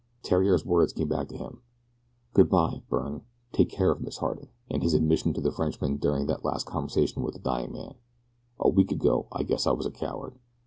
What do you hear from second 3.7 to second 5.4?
care of Miss Harding," and his admission